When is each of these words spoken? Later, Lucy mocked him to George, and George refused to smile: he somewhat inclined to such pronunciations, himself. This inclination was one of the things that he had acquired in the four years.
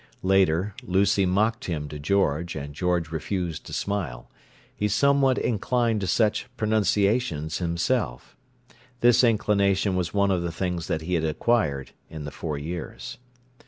Later, 0.23 0.73
Lucy 0.81 1.27
mocked 1.27 1.65
him 1.65 1.87
to 1.89 1.99
George, 1.99 2.55
and 2.55 2.73
George 2.73 3.11
refused 3.11 3.67
to 3.67 3.71
smile: 3.71 4.31
he 4.75 4.87
somewhat 4.87 5.37
inclined 5.37 6.01
to 6.01 6.07
such 6.07 6.47
pronunciations, 6.57 7.59
himself. 7.59 8.35
This 9.01 9.23
inclination 9.23 9.95
was 9.95 10.11
one 10.11 10.31
of 10.31 10.41
the 10.41 10.51
things 10.51 10.87
that 10.87 11.01
he 11.01 11.13
had 11.13 11.23
acquired 11.23 11.91
in 12.09 12.23
the 12.25 12.31
four 12.31 12.57
years. 12.57 13.19